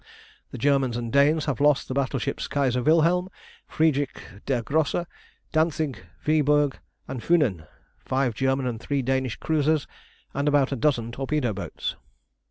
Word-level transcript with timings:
The 0.49 0.57
Germans 0.57 0.97
and 0.97 1.13
Danes 1.13 1.45
have 1.45 1.61
lost 1.61 1.87
the 1.87 1.93
battleships 1.93 2.47
Kaiser 2.47 2.81
Wilhelm, 2.81 3.29
Friedrich 3.67 4.19
der 4.47 4.63
Grosse, 4.63 5.05
Dantzig, 5.53 5.99
Viborg, 6.25 6.79
and 7.07 7.21
Funen, 7.21 7.67
five 8.03 8.33
German 8.33 8.65
and 8.65 8.79
three 8.81 9.03
Danish 9.03 9.35
cruisers, 9.35 9.85
and 10.33 10.47
about 10.47 10.71
a 10.71 10.75
dozen 10.75 11.11
torpedo 11.11 11.53
boats. 11.53 11.97